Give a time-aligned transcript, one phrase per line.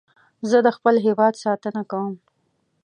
[0.49, 2.13] زه د خپل هېواد ساتنه کوم